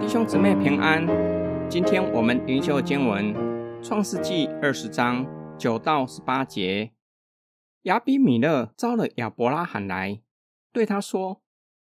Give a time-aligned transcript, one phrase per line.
[0.00, 1.06] 弟兄姊妹平安，
[1.70, 3.34] 今天我们灵修经文
[3.82, 5.26] 《创世纪》二十章
[5.58, 6.92] 九到十八节。
[7.82, 10.20] 亚比米勒招了亚伯拉罕来，
[10.72, 11.42] 对他说：“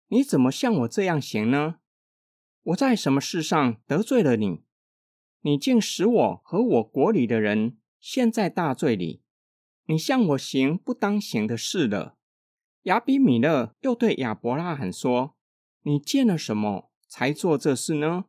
[0.09, 1.77] 你怎么像我这样行呢？
[2.63, 4.63] 我在什么事上得罪了你？
[5.41, 9.21] 你竟使我和我国里的人陷在大罪里。
[9.87, 12.17] 你向我行不当行的事了。”
[12.85, 15.37] 亚比米勒又对亚伯拉罕说
[15.83, 18.25] ：“你见了什么才做这事呢？”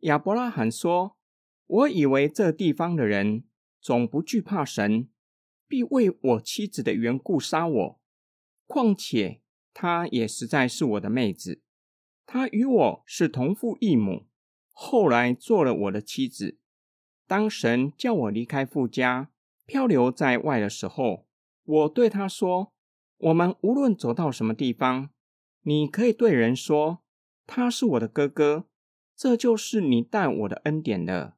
[0.00, 1.16] 亚伯拉罕说
[1.66, 3.44] ：“我以为这地方的人
[3.80, 5.08] 总不惧怕神。”
[5.68, 8.00] 必为我妻子的缘故杀我。
[8.66, 9.40] 况且
[9.74, 11.60] 她也实在是我的妹子，
[12.24, 14.28] 她与我是同父异母，
[14.70, 16.60] 后来做了我的妻子。
[17.26, 19.32] 当神叫我离开父家，
[19.66, 21.26] 漂流在外的时候，
[21.64, 22.72] 我对他说
[23.18, 25.10] ：“我们无论走到什么地方，
[25.62, 27.02] 你可以对人说，
[27.46, 28.66] 他是我的哥哥，
[29.14, 31.36] 这就是你待我的恩典了。”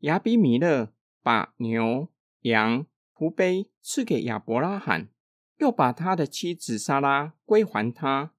[0.00, 2.08] 亚比米勒把牛
[2.42, 2.86] 羊。
[3.20, 5.08] 胡碑赐给亚伯拉罕，
[5.56, 8.32] 又把他的妻子莎拉归还他。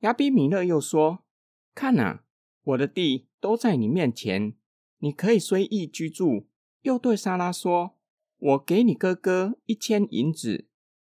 [0.00, 1.20] 亚比米勒又说
[1.76, 2.24] ：“看啊，
[2.64, 4.54] 我的地都在你面前，
[4.98, 6.48] 你可以随意居住。”
[6.82, 7.94] 又对莎拉说
[8.38, 10.66] ：“我给你哥哥一千银子，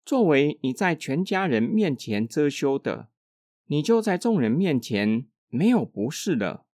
[0.05, 3.09] 作为你在全家人面前遮羞的，
[3.67, 6.65] 你就在众人面前没有不是了。”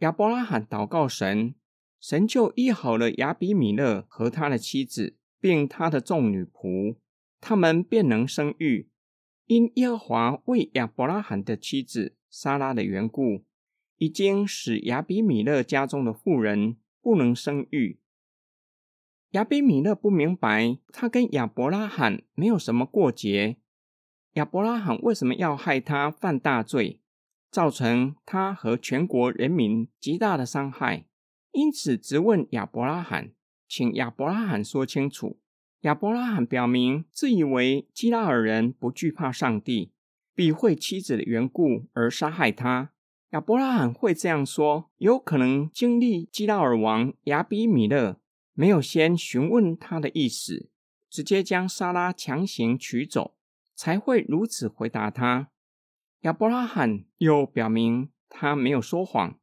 [0.00, 1.54] 亚伯拉罕祷告神，
[2.00, 5.16] 神就医好了亚比米勒和他的妻子。
[5.38, 6.96] 并他的众女仆，
[7.40, 8.88] 他们便能生育。
[9.44, 13.44] 因耶和华为亚伯拉罕的妻子莎拉的缘故，
[13.98, 18.00] 已经使亚比米勒家中的妇人不能生育。
[19.36, 23.58] 亚比米勒不明白，他跟亚伯拉罕没有什么过节，
[24.32, 27.02] 亚伯拉罕为什么要害他犯大罪，
[27.50, 31.04] 造成他和全国人民极大的伤害？
[31.52, 33.32] 因此，直问亚伯拉罕。
[33.68, 35.38] 请亚伯拉罕说清楚。
[35.82, 39.92] 亚伯拉罕表明，自以为基拉尔人不惧怕上帝，
[40.34, 42.92] 必会妻子的缘故而杀害他。
[43.32, 48.18] 亚伯拉罕会这样说，有可能经历基拉尔王亚比米勒
[48.58, 50.70] 没有先询问他的意思，
[51.10, 53.36] 直接将莎拉强行娶走，
[53.74, 55.50] 才会如此回答他。
[56.20, 59.38] 亚伯拉罕又表明他没有说谎，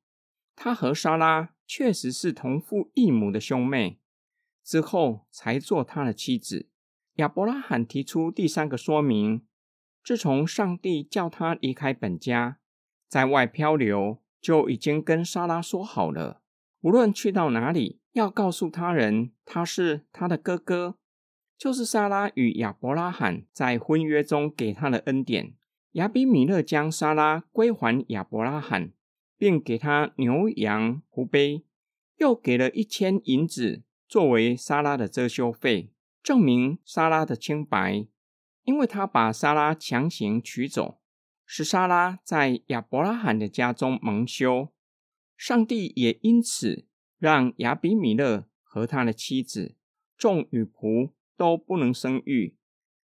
[0.55, 3.99] 他和莎拉确实是同父异母的兄妹。
[4.63, 6.69] 之后才做他的妻子。
[7.17, 9.45] 亚伯拉罕提出第三个说明：
[10.03, 12.57] 自从上帝叫他离开本家，
[13.07, 16.41] 在外漂流，就已经跟莎拉说好了，
[16.83, 20.97] 无论去到哪里，要告诉他人他是他的哥哥。
[21.57, 25.53] 就是莎拉与亚伯拉罕在婚约中给他的恩典。
[25.93, 28.91] 亚比米勒将莎拉归还亚伯拉罕，
[29.37, 31.63] 并给他牛羊胡碑，
[32.17, 33.83] 又给了一千银子。
[34.09, 38.05] 作为莎拉的遮羞费，证明莎拉的清白，
[38.65, 40.99] 因为他把莎拉强行娶走，
[41.45, 44.72] 使莎拉在亚伯拉罕的家中蒙羞。
[45.45, 46.85] 上帝也因此
[47.17, 49.75] 让亚比米勒和他的妻子、
[50.15, 52.55] 众女仆都不能生育。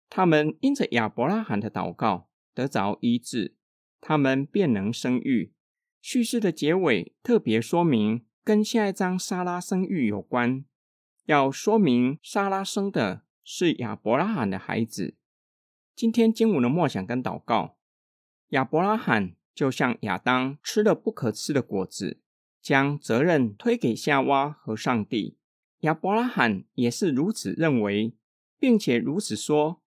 [0.08, 3.54] 他们因着亚伯拉罕的祷告得着医治，
[4.00, 5.52] 他们便能生育。
[6.00, 10.64] 叙事的结尾特别说明，跟下一章莎拉生育有关。
[11.26, 15.18] 要说明，莎拉生的是亚伯拉罕的孩子。
[15.94, 17.76] 今天经文的默想跟祷告，
[18.48, 22.20] 亚伯拉罕就像亚当吃了不可吃的果子，
[22.62, 25.36] 将责任推给夏娃和上帝。
[25.80, 28.14] 亚伯拉罕也是如此认为，
[28.58, 29.82] 并且如此说：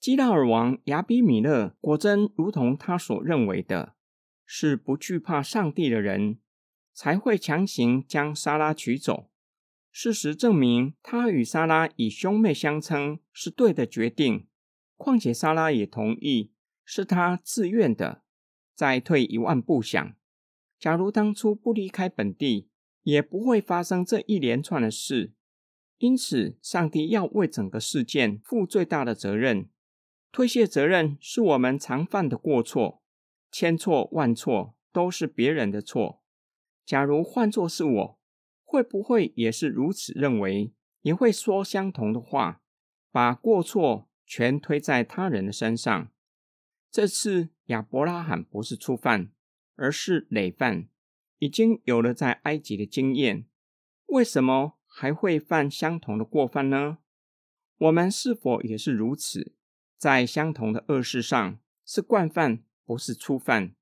[0.00, 3.94] 基拉尔王亚比米勒果真如同他所认为的，
[4.44, 6.38] 是不惧怕上帝的人，
[6.92, 9.30] 才会强行将莎拉娶走。
[9.92, 14.46] 事实证明，他与莎拉以兄妹相称是对的决定。
[14.96, 16.52] 况且莎拉也同意，
[16.84, 18.22] 是他自愿的。
[18.74, 20.14] 再退一万步想，
[20.78, 22.68] 假如当初不离开本地，
[23.02, 25.32] 也不会发生这一连串的事。
[25.98, 29.70] 因此，上帝要为整个事件负最大的责任。
[30.30, 33.02] 推卸责任是我们常犯的过错，
[33.50, 36.22] 千错万错都是别人的错。
[36.84, 38.16] 假如换作是我。
[38.68, 40.74] 会不会也是如此认为？
[41.02, 42.62] 也会说相同的话，
[43.12, 46.10] 把过错全推在他人的身上。
[46.90, 49.30] 这次亚伯拉罕不是初犯，
[49.76, 50.88] 而是累犯，
[51.38, 53.46] 已经有了在埃及的经验。
[54.06, 56.98] 为什么还会犯相同的过犯呢？
[57.78, 59.54] 我们是否也是如此？
[59.98, 63.74] 在相同的恶事上是惯犯，不是初犯。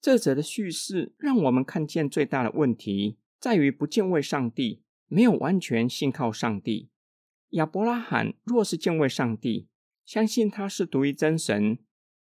[0.00, 6.90] 这则的叙事让我们看见最大的问题在于不敬畏上帝，没有完全信靠上帝。
[7.50, 9.68] 亚伯拉罕若是敬畏上帝，
[10.04, 11.78] 相信他是独一真神，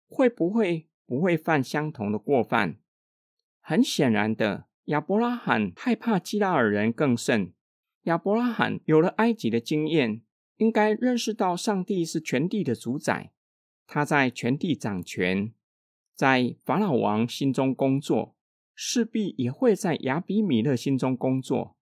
[0.08, 2.78] 会不会不会犯相同的过犯？
[3.66, 7.54] 很显然的，亚伯拉罕害怕基拉尔人更甚。
[8.02, 10.22] 亚伯拉罕有了埃及的经验，
[10.58, 13.32] 应该认识到上帝是全地的主宰，
[13.88, 15.54] 他在全地掌权，
[16.14, 18.36] 在法老王心中工作，
[18.76, 21.78] 势必也会在亚比米勒心中工作。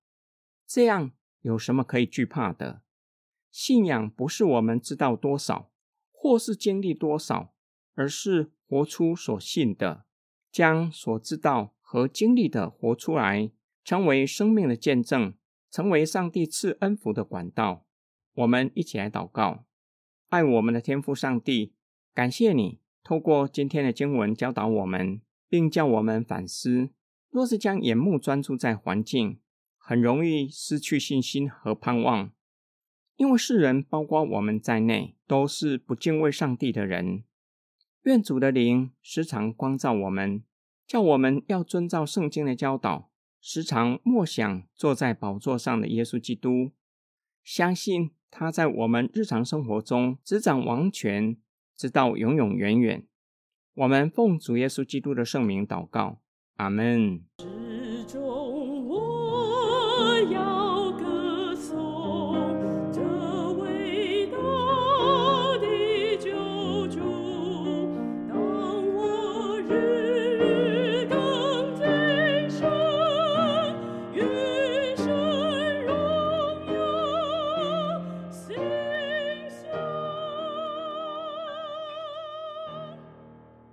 [0.68, 2.84] 这样有什么可以惧怕的？
[3.50, 5.72] 信仰不是我们知道多少，
[6.12, 7.56] 或是经历多少，
[7.96, 10.06] 而是活出所信的，
[10.52, 13.52] 将所知道和经历的活出来，
[13.84, 15.34] 成为生命的见证。
[15.72, 17.86] 成为上帝赐恩福的管道，
[18.34, 19.64] 我们一起来祷告。
[20.28, 21.72] 爱我们的天父上帝，
[22.14, 26.90] 感谢你透过今天的经文教导我们，并叫我们反思：
[27.30, 29.40] 若是将眼目专注在环境，
[29.78, 32.34] 很容易失去信心和盼望。
[33.16, 37.24] 因为世人，包括我们在内，都是不敬畏上帝的人。
[38.04, 40.44] 愿主的灵时常光照我们，
[40.88, 43.12] 叫我们要遵照圣经的教导。
[43.40, 46.72] 时常默想坐在宝座上的耶稣基督，
[47.44, 51.38] 相信他在我们日常生活中执掌王权，
[51.76, 53.08] 直到永永远远。
[53.74, 56.22] 我们奉主耶稣基督的圣名祷告，
[56.58, 57.24] 阿门。